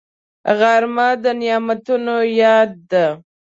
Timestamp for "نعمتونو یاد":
1.39-2.71